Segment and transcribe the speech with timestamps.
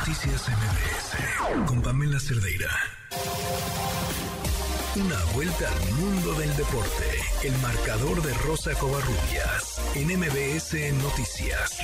[0.00, 2.70] Noticias MBS con Pamela Cerdeira.
[4.96, 7.04] Una vuelta al mundo del deporte.
[7.44, 10.72] El marcador de Rosa Covarrubias en MBS
[11.04, 11.80] Noticias.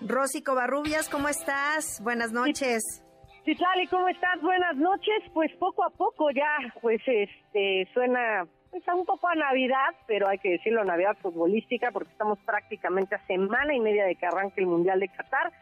[0.00, 2.00] Rosy Covarrubias, ¿cómo estás?
[2.04, 3.02] Buenas noches.
[3.44, 4.40] Citlali, ¿cómo estás?
[4.42, 5.24] Buenas noches.
[5.34, 10.38] Pues poco a poco ya, pues este, suena pues un poco a Navidad, pero hay
[10.38, 14.66] que decirlo Navidad futbolística porque estamos prácticamente a semana y media de que arranque el
[14.66, 15.52] Mundial de Qatar.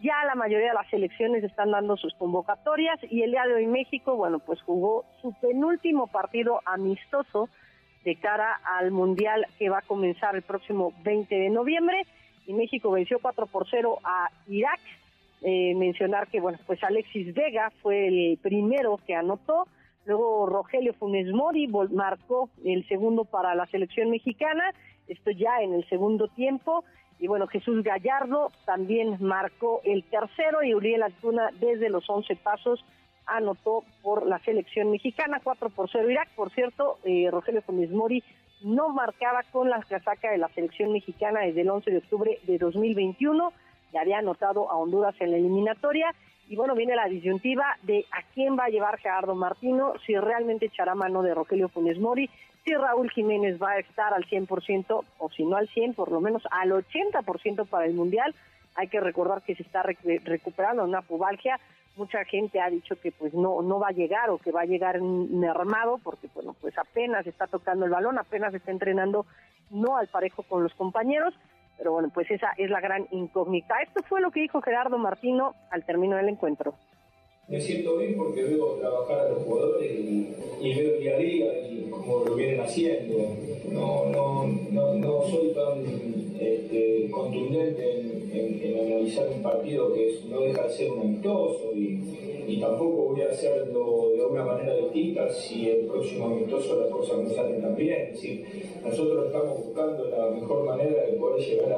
[0.00, 3.66] Ya la mayoría de las selecciones están dando sus convocatorias y el día de hoy
[3.66, 7.48] México, bueno, pues jugó su penúltimo partido amistoso
[8.04, 12.02] de cara al Mundial que va a comenzar el próximo 20 de noviembre.
[12.46, 14.80] Y México venció 4 por 0 a Irak.
[15.42, 19.66] Eh, mencionar que, bueno, pues Alexis Vega fue el primero que anotó,
[20.06, 24.72] luego Rogelio Funes Mori marcó el segundo para la selección mexicana,
[25.08, 26.84] esto ya en el segundo tiempo,
[27.18, 32.84] y bueno, Jesús Gallardo también marcó el tercero y Uriel Altuna desde los 11 pasos
[33.26, 38.22] anotó por la selección mexicana, 4 por 0 Irak, por cierto, eh, Rogelio Funes Mori
[38.62, 42.58] no marcaba con la casaca de la selección mexicana desde el 11 de octubre de
[42.58, 43.52] 2021,
[43.98, 46.14] había anotado a Honduras en la eliminatoria.
[46.48, 50.66] Y bueno, viene la disyuntiva de a quién va a llevar Gerardo Martino, si realmente
[50.66, 52.30] echará mano de Rogelio Funes Mori,
[52.64, 56.20] si Raúl Jiménez va a estar al 100% o si no al 100, por lo
[56.20, 58.34] menos al 80% para el Mundial.
[58.74, 61.58] Hay que recordar que se está recuperando una pubalgia.
[61.96, 64.66] Mucha gente ha dicho que pues no no va a llegar o que va a
[64.66, 69.24] llegar mermado porque bueno, pues apenas está tocando el balón, apenas está entrenando
[69.70, 71.34] no al parejo con los compañeros
[71.78, 73.80] pero bueno, pues esa es la gran incógnita.
[73.82, 76.74] Esto fue lo que dijo Gerardo Martino al término del encuentro.
[77.48, 81.68] Me siento bien porque veo trabajar a los jugadores y, veo el día a día
[81.70, 83.36] y cómo lo vienen haciendo.
[83.70, 84.46] No, no,
[89.06, 94.12] analizar un partido que no deja de ser un amistoso y, tampoco voy a hacerlo
[94.16, 98.12] de una manera distinta si el próximo amistoso las cosas no salen tan bien.
[98.82, 101.72] nosotros estamos buscando la mejor manera de poder llegar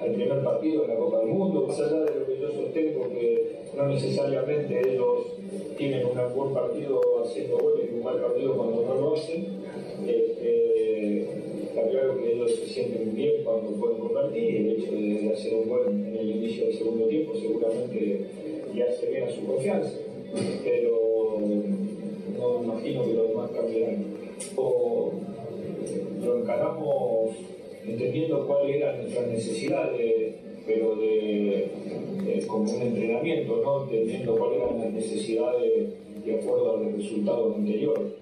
[0.00, 3.08] al primer partido de la Copa del Mundo, más allá de lo que yo sostengo
[3.08, 5.26] que no necesariamente ellos
[5.78, 9.46] tienen un buen partido haciendo goles y un mal partido cuando no lo hacen.
[10.06, 11.28] Este,
[11.78, 15.54] está claro que ellos se sienten bien cuando pueden convertir y el hecho de hacer
[15.54, 18.26] un gol en el inicio del segundo tiempo seguramente
[18.74, 19.92] ya se bien a su confianza.
[20.64, 21.40] Pero
[22.38, 24.04] no imagino que los demás cambiarán.
[24.56, 25.12] O
[26.24, 27.36] lo encaramos
[27.86, 30.34] entendiendo cuáles eran nuestras necesidades,
[30.66, 31.68] pero de
[32.46, 33.84] como un entrenamiento, ¿no?
[33.84, 38.12] entendiendo cuáles eran las necesidades de acuerdo a los resultados anteriores.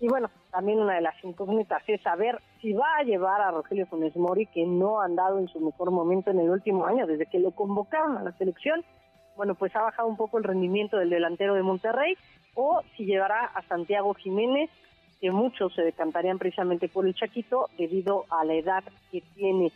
[0.00, 3.86] Y bueno, también una de las incógnitas es saber si va a llevar a Rogelio
[3.86, 7.26] Funes Mori, que no ha andado en su mejor momento en el último año, desde
[7.26, 8.84] que lo convocaron a la selección.
[9.36, 12.16] Bueno, pues ha bajado un poco el rendimiento del delantero de Monterrey,
[12.54, 14.70] o si llevará a Santiago Jiménez,
[15.20, 19.72] que muchos se decantarían precisamente por el Chaquito debido a la edad que tiene.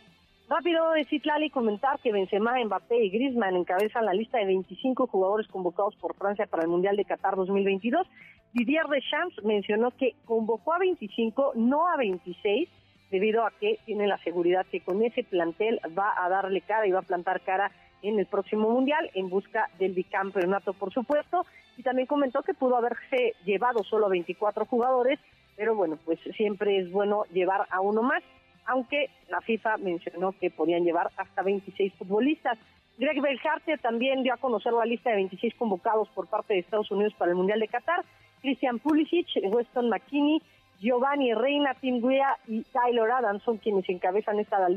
[0.49, 5.47] Rápido de Citlali comentar que Benzema, Mbappé y Griezmann encabezan la lista de 25 jugadores
[5.47, 8.05] convocados por Francia para el Mundial de Qatar 2022.
[8.51, 12.69] Didier Deschamps mencionó que convocó a 25, no a 26,
[13.09, 16.91] debido a que tiene la seguridad que con ese plantel va a darle cara y
[16.91, 17.71] va a plantar cara
[18.01, 21.45] en el próximo Mundial en busca del bicampeonato, por supuesto.
[21.77, 25.19] Y también comentó que pudo haberse llevado solo a 24 jugadores,
[25.55, 28.21] pero bueno, pues siempre es bueno llevar a uno más
[28.65, 32.57] aunque la FIFA mencionó que podían llevar hasta 26 futbolistas.
[32.97, 36.91] Greg Belharte también dio a conocer la lista de 26 convocados por parte de Estados
[36.91, 38.03] Unidos para el Mundial de Qatar.
[38.41, 40.41] Christian Pulisic, Weston McKinney,
[40.79, 44.67] Giovanni Reina, Tim Guia y Tyler Adams son quienes encabezan esta,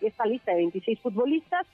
[0.00, 1.66] esta, lista de 26 futbolistas.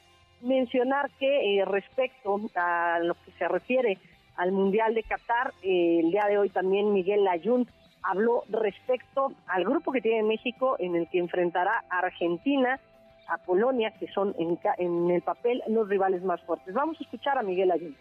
[0.43, 3.99] Mencionar que eh, respecto a lo que se refiere
[4.37, 7.69] al Mundial de Qatar, eh, el día de hoy también Miguel Layún
[8.03, 12.81] habló respecto al grupo que tiene México en el que enfrentará a Argentina,
[13.29, 16.75] a Polonia, que son en, el papel los rivales más fuertes.
[16.75, 17.97] Vamos a escuchar a Miguel Ayun.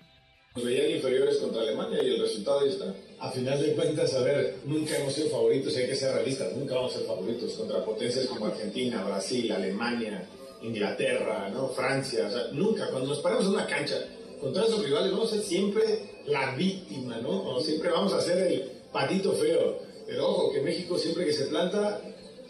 [0.56, 2.86] Nos veían inferiores contra Alemania y el resultado ahí está.
[3.20, 6.76] A final de cuentas, a ver, nunca hemos sido favoritos, hay que ser realistas, nunca
[6.76, 10.28] vamos a ser favoritos contra potencias como Argentina, Brasil, Alemania,
[10.64, 11.68] Inglaterra, ¿no?
[11.68, 13.96] Francia, o sea, nunca, cuando nos paramos en una cancha
[14.42, 15.84] contra esos rivales vamos a ser siempre
[16.26, 17.30] la víctima, ¿no?
[17.30, 19.80] O siempre vamos a ser el patito feo.
[20.06, 22.02] Pero ojo, que México siempre que se planta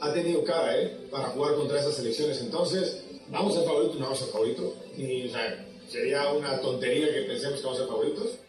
[0.02, 1.08] ha tenido cara, ¿eh?
[1.12, 2.42] Para jugar contra esas elecciones.
[2.42, 3.96] Entonces, ¿vamos a ser favoritos?
[4.00, 4.74] No vamos a ser favoritos.
[4.98, 8.40] Y, o sea, sería una tontería que pensemos que vamos a favoritos.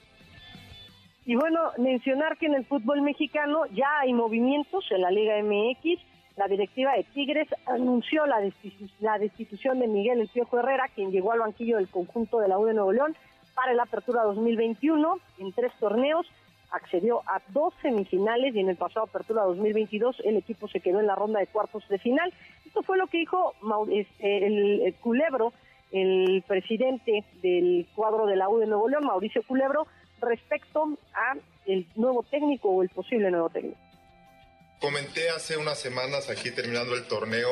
[1.26, 6.00] Y bueno, mencionar que en el fútbol mexicano ya hay movimientos en la Liga MX.
[6.36, 8.40] la directiva de Tigres anunció la,
[9.18, 12.64] destitución de Miguel El Piojo Herrera, quien llegó al banquillo del conjunto de la U
[12.64, 13.16] de Nuevo León
[13.54, 16.26] para la apertura 2021 en tres torneos.
[16.70, 21.06] Accedió a dos semifinales y en el pasado apertura 2022 el equipo se quedó en
[21.06, 22.32] la ronda de cuartos de final.
[22.64, 23.54] Esto fue lo que dijo
[23.90, 25.52] este, el, Culebro,
[25.90, 29.86] el presidente del cuadro de la U de Nuevo León, Mauricio Culebro,
[30.20, 31.36] respecto a
[31.66, 33.78] el nuevo técnico o el posible nuevo técnico.
[34.80, 37.48] Comenté hace unas semanas aquí terminando el torneo,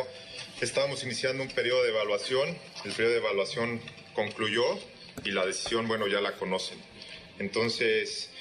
[0.62, 2.48] estábamos iniciando un periodo de evaluación,
[2.84, 3.80] el periodo de evaluación
[4.14, 4.64] concluyó
[5.24, 6.78] y la decisión, bueno, ya la conocen.
[7.38, 8.32] Entonces,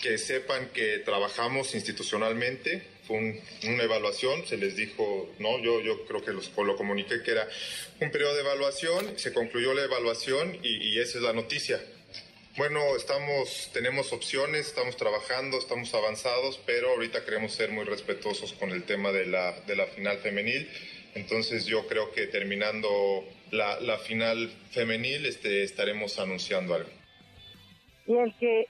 [0.00, 6.24] que sepan que trabajamos institucionalmente, fue una evaluación, se les dijo, no, yo, yo creo
[6.24, 7.48] que los, lo comuniqué que era
[8.00, 11.80] un periodo de evaluación, se concluyó la evaluación y, y esa es la noticia.
[12.56, 18.70] Bueno, estamos, tenemos opciones, estamos trabajando, estamos avanzados, pero ahorita queremos ser muy respetuosos con
[18.70, 20.68] el tema de la, de la final femenil.
[21.14, 26.90] Entonces yo creo que terminando la, la final femenil este, estaremos anunciando algo.
[28.06, 28.66] Y el que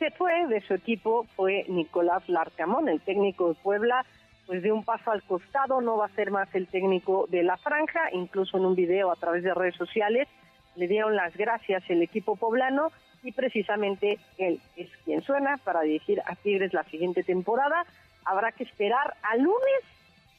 [0.00, 4.04] se fue de su equipo fue Nicolás Larcamón, el técnico de Puebla,
[4.46, 7.58] pues de un paso al costado, no va a ser más el técnico de la
[7.58, 10.26] franja, incluso en un video a través de redes sociales
[10.74, 12.90] le dieron las gracias el equipo poblano
[13.22, 17.84] y precisamente él es quien suena para dirigir a Tigres la siguiente temporada.
[18.24, 19.82] Habrá que esperar al lunes,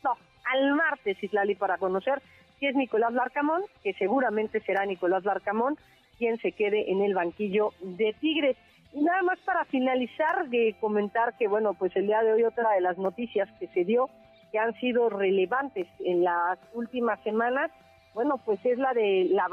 [0.03, 0.17] no,
[0.51, 2.21] al martes, Islali, para conocer
[2.59, 5.77] si es Nicolás Larcamón, que seguramente será Nicolás Larcamón
[6.17, 8.57] quien se quede en el banquillo de Tigres.
[8.93, 12.71] Y nada más para finalizar, de comentar que, bueno, pues el día de hoy otra
[12.71, 14.09] de las noticias que se dio,
[14.51, 17.71] que han sido relevantes en las últimas semanas,
[18.13, 19.47] bueno, pues es la de la,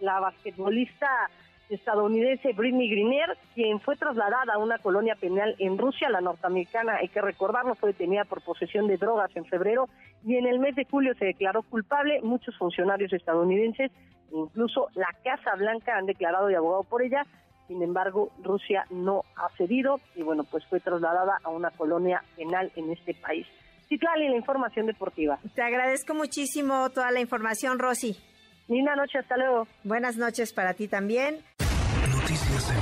[0.00, 1.08] la, basquetbolista
[1.70, 7.08] estadounidense Britney Griner, quien fue trasladada a una colonia penal en Rusia, la norteamericana, hay
[7.08, 9.88] que recordarlo, fue detenida por posesión de drogas en febrero
[10.26, 12.20] y en el mes de julio se declaró culpable.
[12.22, 13.90] Muchos funcionarios estadounidenses,
[14.30, 17.24] incluso la Casa Blanca, han declarado y abogado por ella.
[17.68, 22.70] Sin embargo, Rusia no ha cedido y bueno, pues fue trasladada a una colonia penal
[22.76, 23.46] en este país.
[23.88, 25.38] Citlali, la información deportiva.
[25.54, 28.16] Te agradezco muchísimo toda la información, Rosy.
[28.68, 29.66] Linda noche, hasta luego.
[29.82, 31.40] Buenas noches para ti también.
[32.08, 32.72] Noticias